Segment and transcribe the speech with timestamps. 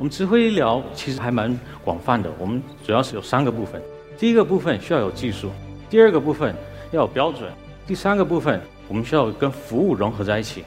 [0.00, 3.78] 我们智慧医疗其实还蛮广泛的，我们主要是有三个部分。
[4.18, 5.50] 第一个部分需要有技术，
[5.90, 6.54] 第二个部分
[6.90, 7.52] 要有标准，
[7.86, 8.58] 第三个部分
[8.88, 10.64] 我们需要跟服务融合在一起。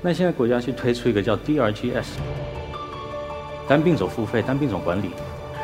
[0.00, 2.04] 那现在国家去推出一个叫 DRGs，
[3.66, 5.10] 单病种付费、单病种管理，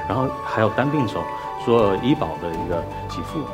[0.09, 1.23] 然后还有单病种
[1.64, 3.45] 做医保的一个给付，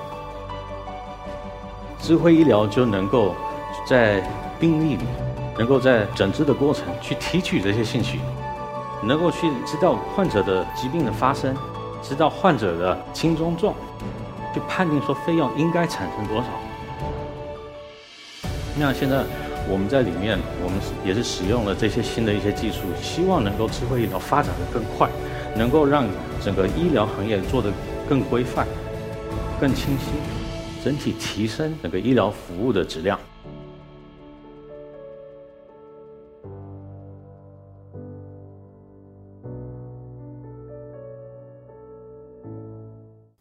[2.00, 3.34] 智慧医疗就能够
[3.86, 4.26] 在
[4.58, 5.04] 病例里，
[5.58, 8.20] 能够在诊治的过程去提取这些信息。
[9.06, 11.54] 能够去知道患者的疾病的发生，
[12.02, 13.72] 知道患者的轻中重，
[14.52, 16.46] 去判定说费用应该产生多少。
[18.78, 19.24] 那现在
[19.68, 25.08] 我们在里面，我们也是使用了这些新的一些技术，希望能够智慧医疗发展的更快，
[25.54, 26.04] 能够让
[26.42, 27.70] 整个医疗行业做得
[28.08, 28.66] 更规范、
[29.60, 30.10] 更清晰，
[30.84, 33.18] 整体提升整个医疗服务的质量。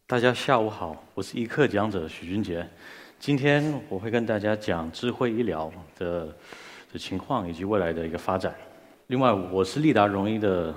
[0.08, 2.64] 大家下午好，我是一课讲者许俊杰。
[3.18, 6.28] 今天我会跟大家讲智慧医疗的
[6.92, 8.54] 的情况以及未来的一个发展。
[9.08, 10.72] 另外，我是利达荣医的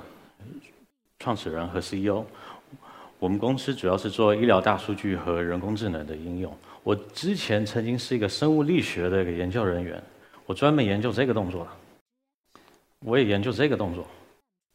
[1.19, 2.25] 创始人和 CEO。
[3.19, 6.51] 我们公司主要是做医疗大数据和人工智能的应用。
[6.81, 10.01] 我之前曾经是一个生物力学的一个研究人员，
[10.47, 11.67] 我专门研究这个动作。
[13.01, 14.07] 我也研究这个动作，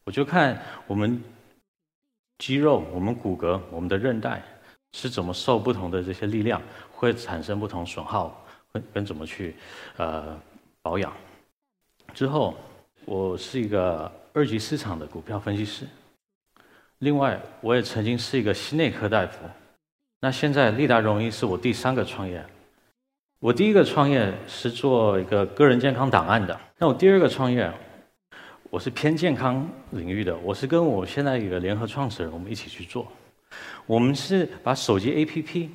[0.05, 1.21] 我就看我们。
[2.37, 4.43] 肌肉、我们骨骼、我们的韧带
[4.91, 9.55] 是怎么受不同的这些力量，会产生不同损耗，跟跟怎么去
[9.97, 10.37] 呃
[10.81, 11.13] 保养。
[12.13, 12.55] 之后，
[13.05, 15.85] 我是一个二级市场的股票分析师。
[16.99, 19.39] 另外，我也曾经是一个心内科大夫。
[20.19, 22.45] 那现在利达荣医是我第三个创业。
[23.39, 26.59] 我第一个创业是做一个个人健康档案的。
[26.77, 27.71] 那我第二个创业。
[28.75, 33.09] 我是偏健康领域的，我是跟我现在一个联合创始人，我们一起去做。
[33.85, 35.69] 我们是把手机 APP，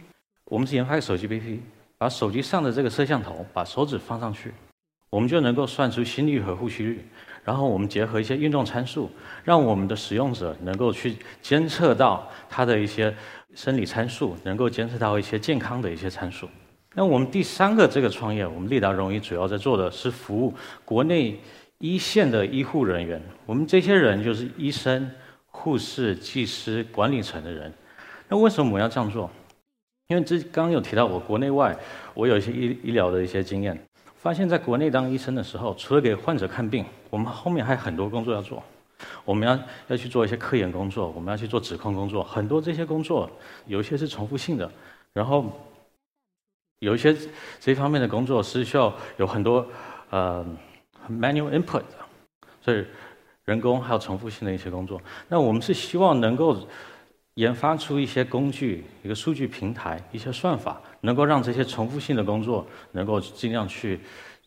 [0.45, 1.61] 我们是研发一个手机 APP，
[1.97, 4.53] 把手机上的这个摄像头，把手指放上去，
[5.09, 7.03] 我们就能够算出心率和呼吸率。
[7.43, 9.11] 然后我们结合一些运动参数，
[9.43, 13.17] 让我们的使用者能够去监测到他的一些
[13.55, 16.47] 生理参数，能够监测到一些健康的一些参数。
[16.93, 20.53] 那我们第三个这个创业，我们利达荣医主要在做的是服务
[20.85, 21.41] 国内。
[21.81, 25.11] 一线的医护人员，我们这些人就是医生、
[25.47, 27.73] 护士、技师、管理层的人。
[28.29, 29.31] 那为什么我们要这样做？
[30.09, 31.75] 因为这刚刚有提到，我国内外
[32.13, 33.83] 我有一些医医疗的一些经验，
[34.15, 38.63] 发现在国内当医生的时候，除了给患者看病，我们后面还有很多工作要做。
[39.25, 39.59] 我们要
[39.89, 43.31] 要去做一些科研工作，我们要去做指控工作，很多这些工作
[43.67, 44.71] 有一些是重复性的，
[45.15, 45.51] 然后
[46.81, 47.17] 有一些
[47.59, 49.67] 这方面的工作是需要有很多
[50.11, 50.45] 呃。
[51.11, 51.83] Manual input，
[52.63, 52.85] 所以
[53.45, 55.01] 人工还有重复性的一些工作。
[55.29, 56.57] 那我们是希望能够
[57.35, 63.99] 研发出一些工具、一个数据平台、一些算法，能够让这些重复性的工作能够尽量去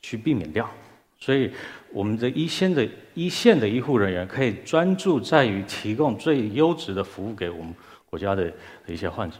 [0.02, 0.70] 去避免掉。
[1.18, 1.50] 所以
[1.92, 7.74] 我们的一线的一线的医护人员可以专注在于提供最优质的服务给我们
[8.10, 8.52] 国家的
[8.86, 9.38] 一些患者。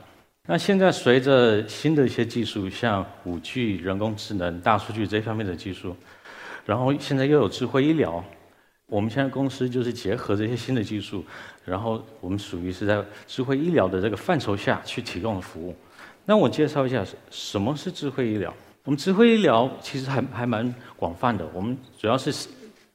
[0.48, 5.96] 那现在随着新的一些技术，像五 G、人工智能、大数据这方面的技术。
[6.66, 8.24] 然后现在又有智慧医疗，
[8.88, 11.24] 我们现在公司就是结合这些新的技术，
[11.66, 15.76] 然后我们属于是在智慧医疗的这个范畴下去提供的服务。
[16.26, 18.54] 那我介绍一下什么是智慧医疗。
[18.86, 22.48] 我们智慧医疗其实还还蛮广泛的，我们主要是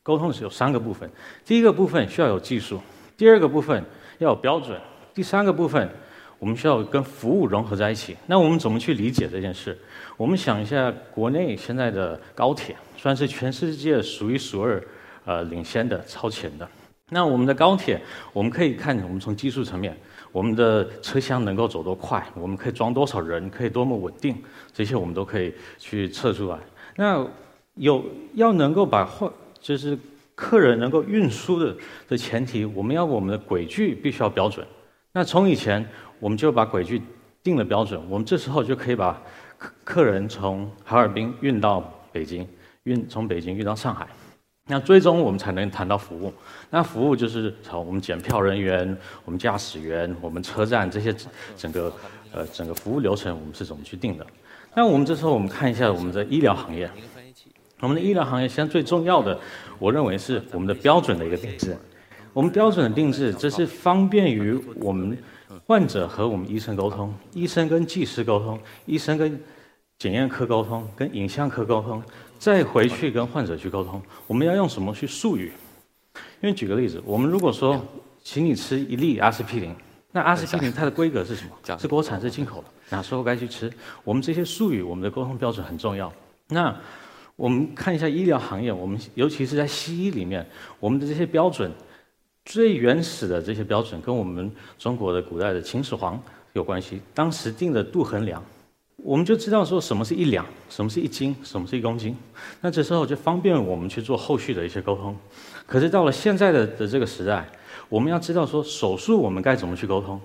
[0.02, 1.10] 沟通是有三个部分。
[1.44, 2.80] 第一个部分需要有技术，
[3.16, 3.82] 第二个部分
[4.18, 4.80] 要有标准，
[5.14, 5.88] 第三个部分
[6.38, 8.16] 我们需要跟服务融合在一起。
[8.26, 9.76] 那我们怎么去理解这件事？
[10.16, 12.76] 我们想一下，国内现在的高铁。
[12.96, 14.82] 算是全世界数一数二，
[15.24, 16.68] 呃，领先的、超前的。
[17.10, 18.00] 那我们的高铁，
[18.32, 19.96] 我们可以看，我们从技术层面，
[20.32, 24.36] 我们的车厢能够走多快，我们可以装多少人，可以多么稳定，
[24.74, 26.58] 这些我们都可以去测出来。
[26.96, 27.24] 那
[27.74, 29.96] 有要能够把货，就是
[30.34, 31.76] 客人能够运输的
[32.08, 34.66] 的前提，我们要我们的轨距必须要标准。
[35.12, 35.84] 那从以前
[36.20, 37.02] 我们就把轨距
[37.42, 39.20] 定了标准，我们这时候就可以把
[39.56, 41.80] 客客人从哈尔滨运到
[42.12, 42.46] 北京。
[42.84, 44.08] 运从北京运到上海，
[44.66, 46.32] 那最终我们才能谈到服务。
[46.70, 48.96] 那服务就是从我们检票人员、
[49.26, 51.14] 我们驾驶员、我们车站这些
[51.54, 51.92] 整个
[52.32, 54.26] 呃整个服务流程，我们是怎么去定的？
[54.74, 56.90] 那我们这时候我们看一下我们的医疗行业。
[57.80, 59.38] 我们的医疗行业现在最重要的，
[59.78, 61.76] 我认为是我们的标准的一个定制。
[62.38, 65.18] 我们标准的定制，这是方便于我们
[65.66, 68.56] 患者和我们医生沟通，医生跟技师沟通，
[68.86, 69.40] 医生跟
[69.98, 72.00] 检验科沟通，跟影像科沟通。
[72.38, 75.52] 再回去跟患者去沟通，我们要用什么去术语？
[76.40, 77.76] 因为举个例子，我们如果说
[78.22, 79.74] 请你吃一粒阿司匹林，
[80.12, 81.76] 那阿司匹林它的规格是什么？
[81.76, 82.68] 是国产是进口的？
[82.90, 83.68] 哪时候该去吃？
[84.04, 86.12] 我们这些术语，我们的沟通标准很重要。
[86.50, 86.72] 那
[87.34, 90.46] 我们看一下医疗行业，我们尤其是在西医里面，
[90.78, 91.72] 我们的这些标准，
[92.48, 96.18] 最原始的这些标准，跟我们中国的古代的秦始皇
[96.54, 96.98] 有关系。
[97.12, 98.42] 当时定的度衡量。
[99.04, 102.16] 我们就知道说什么是一两，什么是一斤，什么是一公斤。
[102.62, 105.14] 那这时候就方便我们去做后续的一些沟通。
[105.66, 107.46] 可是到了现在的的这个时代，
[107.90, 110.18] 我们要知道说手术我们该怎么去沟通，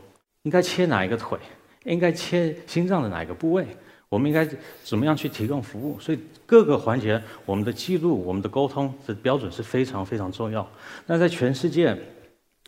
[0.43, 1.37] 应该切哪一个腿，
[1.83, 3.67] 应该切心脏的哪一个部位，
[4.13, 4.47] 我们应该
[4.83, 5.99] 怎么样去提供服务。
[5.99, 10.67] 所以各个环节我们的记录、我们的沟通的标准是非常非常重要。
[11.07, 11.97] 那在全世界，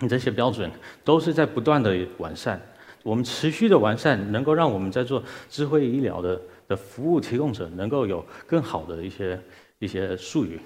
[0.09, 0.71] 这些标准
[1.03, 2.59] 都是在不断的完善。
[3.03, 9.39] 我们持续的完善，能够让我们在做智慧医疗的的服务提供者，能够有更好的一些
[9.77, 10.59] 一些术语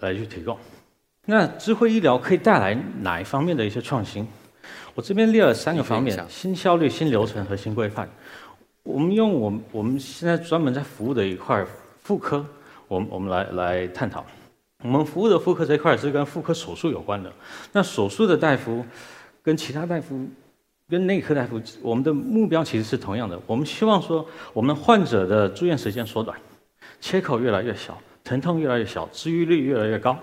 [0.00, 0.56] 来去提供。
[1.26, 4.26] 那智慧医疗可以带来哪一方面的一些创新？
[4.94, 8.08] 我这边列了三个方面：新效率、新流程和新规范。
[8.82, 11.64] 我们用我们我们现在专门在服务的一块
[12.02, 12.44] 妇科，
[12.88, 14.24] 我们我们来来探讨。
[14.82, 17.32] 我们服务的妇科这一块是跟妇科手术有关的。
[17.72, 18.84] 那手术的大夫
[19.42, 20.26] 跟其他大夫。
[20.88, 23.40] 跟内科大夫，我们的目标其实是同样的。
[23.46, 26.36] 我们希望说，我们患者的住院时间缩短，
[27.00, 30.18] 切口越来越小，疼痛越来越小，治愈率越来越高。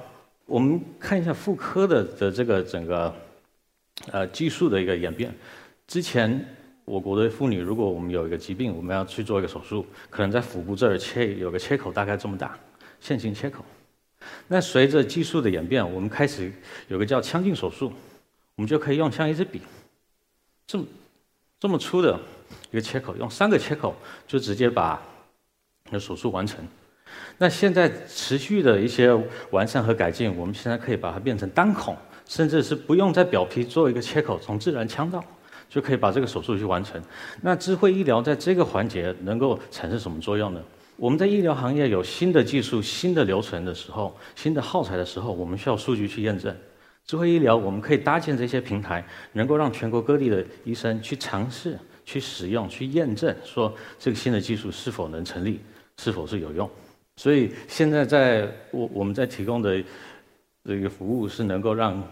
[0.46, 3.16] 我们看一下妇科的的这个整个
[4.12, 5.34] 呃技术的一个演变。
[5.88, 6.46] 之前
[6.88, 12.58] 我国的妇女，如果我们有一个疾病，我们要去做一个手术，可能在腹部这儿切有个切口，大概这么大，
[13.02, 13.64] 线性切口。
[14.48, 16.50] 那随着技术的演变，我们开始
[16.88, 17.92] 有个叫腔镜手术，
[18.56, 19.62] 我们就可以用像一支笔。
[20.66, 20.86] 这么
[21.60, 22.18] 这么粗的
[22.72, 23.94] 一个切口，用三个切口
[24.26, 25.02] 就直接把
[25.90, 26.66] 那手术完成。
[27.38, 29.14] 那现在持续的一些
[29.52, 35.22] 完善和改进，我们现在可以把它变成单孔，甚至是不用在表皮做一个切口，从自然腔道
[35.70, 37.02] 就可以把这个手术去完成。
[37.42, 40.62] 那智慧医疗在这个环节能够产生什么作用呢？
[40.96, 46.56] 我们在医疗行业有新的技术、新的流程的时候，新的耗材的时候，我们需要数据去验证。
[47.06, 55.60] 智慧医疗，我们可以搭建这些平台，能够让全国各地的医生去尝试、去使用、去验证，说这个新的技术是否能成立，
[56.00, 56.70] 是否是有用。
[57.16, 59.84] 所以现在在我我们在提供的
[60.66, 62.04] 这个服务是能够让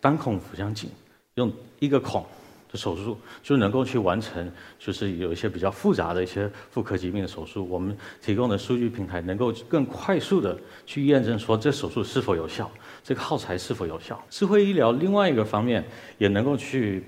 [0.00, 0.90] 单孔腹腔镜
[1.36, 2.24] 用一个孔。
[2.70, 7.66] 的手术就能够去完成，就是有一些比较复杂的一些妇科疾病的手术。
[7.68, 12.70] 我们提供的数据平台能够更快速的去验证说这手术是否有效，
[13.04, 14.20] 这个耗材是否有效。
[14.28, 15.84] 智慧医疗另外一个方面
[16.18, 17.04] 也能够去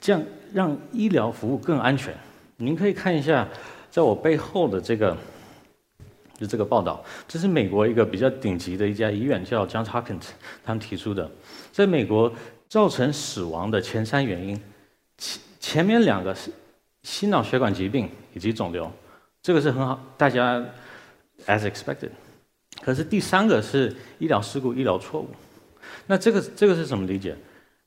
[0.00, 0.22] 降
[0.52, 2.14] 让医疗服务更安全。
[2.56, 3.48] 您可以看一下，
[3.90, 5.16] 在我背后的这个
[6.38, 10.28] 就这个报道，这是美国一个比较顶级的一家医院叫 John Hopkins
[10.64, 11.30] 他们提出的，
[11.70, 12.32] 在美国
[12.68, 14.60] 造成死亡的前三原因。
[15.18, 16.50] 前前面两个是
[17.02, 18.90] 心脑血管疾病以及肿瘤，
[19.42, 20.64] 这个是很好，大家
[21.46, 22.10] as expected。
[22.82, 25.28] 可是第三个是医疗事故、医疗错误。
[26.06, 27.36] 那这个这个是怎么理解？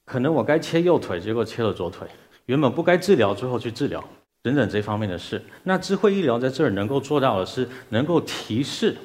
[0.05, 2.07] 可能我该切右腿，结果切了左腿；
[2.45, 4.03] 原本不该治疗，最后去治疗，
[4.41, 5.43] 等等这方面的事。
[5.63, 8.95] 那智慧医疗在这儿能够做到的是，能够提示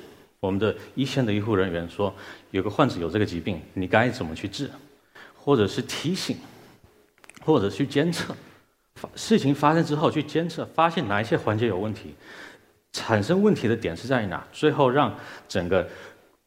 [0.40, 2.14] 我们的一线的医护人员说，
[2.52, 4.70] 有个患者有这个疾病，你该怎么去治，
[5.34, 6.36] 或者是提醒。
[7.44, 8.34] 或者去监测，
[8.94, 12.14] 发事情发生之后去监测，发现哪一些环节有问题，
[12.92, 15.14] 产生问题的点是在哪，最后让
[15.48, 15.88] 整个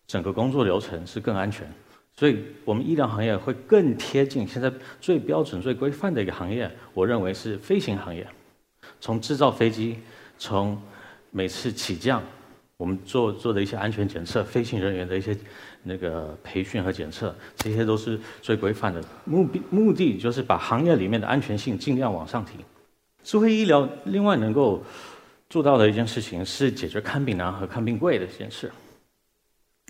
[0.07, 1.71] 整个工作流程是更安全。
[2.17, 4.71] 所以，我们医疗行业会更贴近现在
[5.01, 6.71] 最标准、最规范的一个行业。
[6.93, 8.25] 我认为是飞行行业，
[9.01, 9.99] 从制造飞机，
[10.37, 10.81] 从
[11.31, 12.23] 每次起降。
[12.77, 15.37] 我们做做的一些安全检测，飞行人员的一些
[15.85, 19.01] 那个培训和检测，这些都是最规范的。
[19.23, 22.53] 目的目的就是把行业里面的安全性尽量往上提。
[23.23, 24.83] 智慧医疗另外能够
[25.49, 28.71] 做到的一件事情是解决看病难和看病贵的这件事。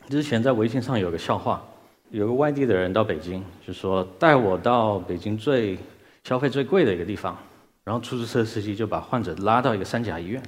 [0.09, 1.63] 之前在微信上有个笑话，
[2.11, 5.77] 有个外地的人到北京，就说带我到北京最
[6.25, 7.35] 消费最贵的一个地方，
[7.83, 10.43] 然后出租车司机就把患者拉到一个三甲医院。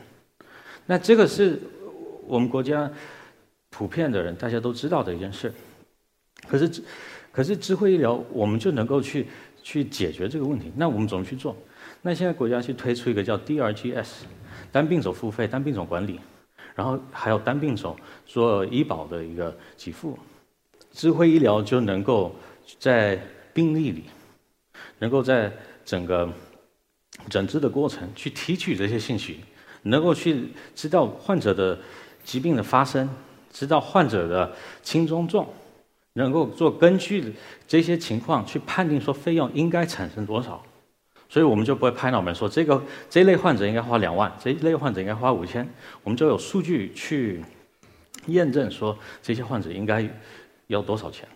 [0.85, 1.59] 那这个是。
[2.29, 2.91] 我们国家
[3.77, 5.53] 普遍的人大家都知道的一件事，
[6.47, 6.81] 可是，
[7.31, 9.27] 可是智慧医疗我们就能够去
[9.61, 10.71] 去解决这个问题。
[10.75, 11.55] 那我们怎么去做？
[12.01, 14.07] 那现在国家去推出一个叫 DRGs，
[14.71, 16.19] 单病种付费、单病种管理，
[16.73, 20.17] 然后还有单病种做医保的一个给付，
[20.91, 22.35] 智慧医疗就能够
[22.79, 23.21] 在
[23.53, 24.05] 病历里，
[24.97, 25.53] 能够在
[25.85, 26.27] 整个
[27.29, 29.41] 诊治的过程去提取这些信息，
[29.83, 31.77] 能够去知道患者的。
[32.27, 33.09] 疾病的发生，
[33.51, 34.51] 知道患者的
[34.83, 35.47] 轻中重，
[36.13, 37.33] 能够做根据
[37.67, 40.63] 这些情况去判定说费用应该产生多少，
[41.29, 45.67] 所以我们就不会拍脑门说这个这一类患者应该花两万，这一类患者应该花五千，
[46.03, 47.43] 我们就有数据去
[48.27, 50.07] 验证说这些患者应该
[50.67, 51.27] 要多少钱。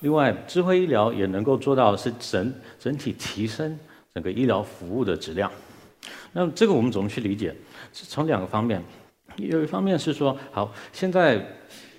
[0.00, 3.78] 另外，智慧医疗也能够做到是整整体提升
[4.12, 5.50] 整个医疗服务的质量。
[6.32, 7.54] 那这个我们怎么去理解？
[7.92, 8.82] 从两个方面，
[9.36, 11.44] 有一方面是说，好，现在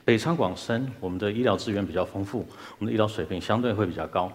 [0.04, 2.46] 北上广深我们的医疗资源比较丰富，
[2.78, 4.32] 我们的医疗水平相对会比较高。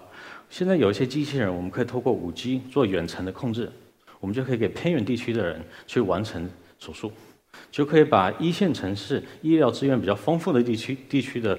[0.49, 3.71] 现在有一些机器人，我们可以透过五 G 做远程的控制，
[4.19, 7.13] 我们就可以给偏远地区的人去完成手术，
[7.71, 11.59] 就可以把一线城市医疗资源比较丰富的地区地区的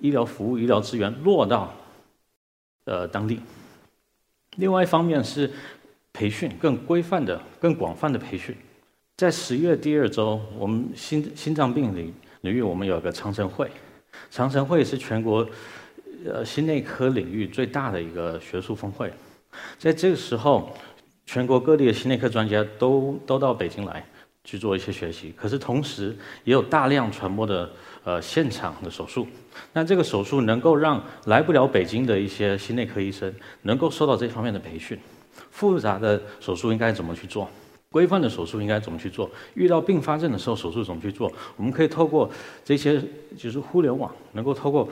[0.00, 1.74] 医疗服务、医疗资源落到
[2.84, 3.40] 呃当地。
[4.56, 5.50] 另外一方面是。
[6.14, 8.54] 培训更规范的、更广泛的培训，
[9.22, 13.70] 在十月第二周，我们心心脏病领领域，我们有个长城会。
[14.32, 15.48] 长城会是全国
[16.26, 19.12] 呃心内科领域最大的一个学术峰会。
[19.78, 20.76] 在这个时候，
[21.24, 24.04] 全国各地的心内科专家都都到北京来
[24.42, 25.32] 去做一些学习。
[25.36, 27.70] 可是同时，也有大量传播的
[28.02, 29.28] 呃现场的手术。
[29.72, 34.98] 那这个手术能够让来不了北京的一些心内科医生能够受到这方面的培训。
[35.52, 37.48] 复杂的手术应该怎么去做？
[37.92, 39.30] 规范的手术应该怎么去做？
[39.54, 41.30] 遇到并发症的时候，手术怎么去做？
[41.56, 42.28] 我们可以透过
[42.64, 43.00] 这些，
[43.36, 44.88] 就是互联网，能够透过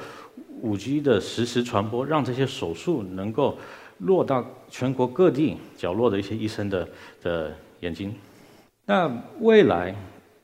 [0.60, 3.58] 五 G 的实时传播，让这些手术能够
[3.98, 6.86] 落到全国各地角落的一些医生的
[7.22, 8.14] 的眼睛。
[8.84, 9.94] 那未来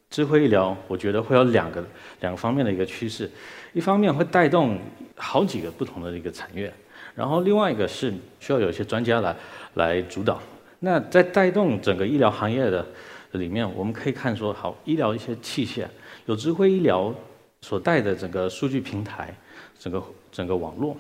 [0.09, 1.85] 智慧医疗，我觉得会有两个
[2.21, 3.31] 两个方面的一个趋势，
[3.75, 4.79] 一方面会带动
[5.15, 6.73] 好几个不同的一个产业。
[7.15, 9.37] 然后另外一个是需要有一些专家来
[9.75, 10.41] 来主导。
[10.87, 12.87] 那在带动整个医疗行业的
[13.33, 15.85] 里面，我们可以看说，好，医疗一些器械，
[16.27, 17.13] 有智慧医疗
[17.61, 19.37] 所带的整个数据平台，
[19.77, 20.01] 整个
[20.31, 20.97] 整个网络，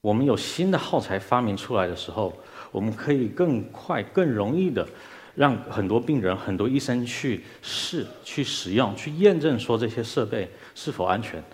[0.00, 2.32] 我们有新的耗材发明出来的时候，
[2.72, 4.88] 我们可以更快、更容易的
[5.34, 11.44] 让很多病人、很多医生去试、去使用、去验证说这些设备是否安全，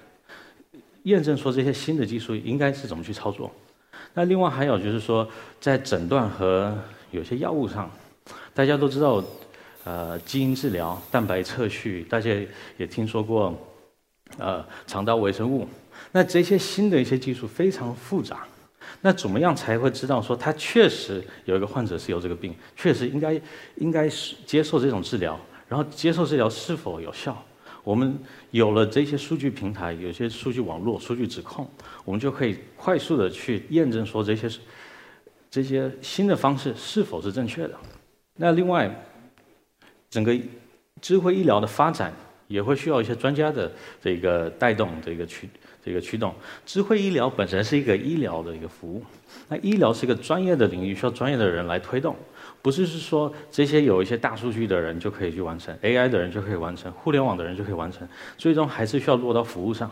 [1.03, 3.51] 验证说这些新的技术应该是怎么去操作。
[4.15, 5.27] 那另外还有就是说，
[5.59, 6.79] 在诊断和
[7.13, 7.89] 有些药物上，
[8.53, 9.23] 大家都知道，
[9.85, 12.31] 呃，基因治疗、蛋白测序，大家
[12.77, 13.55] 也听说过，
[14.39, 15.69] 呃，肠道微生物。
[16.11, 18.47] 那这些新的一些技术非常复杂，
[19.03, 23.41] 那怎么样才会知道说他确实有一个患者是有这个病，确实应该
[23.77, 25.39] 应该是接受这种治疗，
[25.69, 27.41] 然后接受治疗是否有效？
[27.85, 28.17] 我们
[28.53, 31.69] 有了这些数据平台，有些数据网络、数据指控，
[32.05, 34.49] 我们就可以快速的去验证说这些
[35.53, 37.75] 这些新的方式是否是正确的。
[38.37, 38.91] 那另外，
[40.09, 40.35] 整个
[41.03, 42.11] 智慧医疗的发展
[42.49, 45.47] 也会需要一些专家的这个带动、这个驱、
[45.85, 46.35] 这个驱动。
[46.65, 49.05] 智慧医疗本身是一个医疗的一个服务，
[49.47, 52.17] 那医疗是一个专业的领域，需要专业的人来推动。
[52.63, 59.91] 不是是说这些有一些大数据的人就可以去完成，AI 的人就可以完成，互联网的人就可以完成，最终还是需要落到服务上。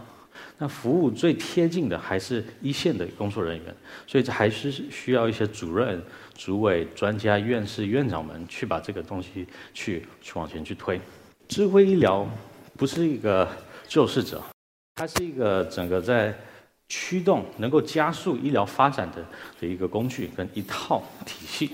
[0.58, 3.75] 那服务最贴近的还是一线的工作人员，
[4.06, 6.02] 所以这还是需要一些主任、
[6.34, 11.00] 主委、专家、院士、院长们去把这个东西去去往前去推。
[11.49, 12.28] 智慧医疗
[12.76, 13.49] 不是一个
[13.88, 14.42] 救世者，
[14.94, 16.34] 它是一个整个在
[16.88, 19.25] 驱动、能够加速医疗发展的
[19.60, 21.70] 的一个工具跟一套体系。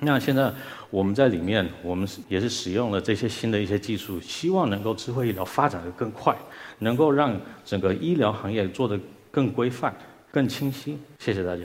[0.00, 0.52] 那现在
[0.90, 6.36] 我们在里面，我们也是使用了这些新的一些技术，希望能够智慧医疗发展的更快，
[6.78, 8.98] 能够让整个医疗行业做得
[9.30, 9.92] 更规范、
[10.30, 10.96] 更清晰。
[11.18, 11.64] 谢谢大家。